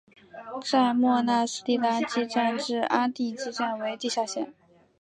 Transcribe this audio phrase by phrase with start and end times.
[0.65, 4.51] 在莫纳斯蒂拉基站至阿蒂基站为地下线。